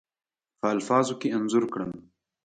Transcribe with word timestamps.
په 0.59 0.65
الفاظو 0.75 1.13
کې 1.21 1.27
انځور 1.37 1.63
کړم. 1.73 1.91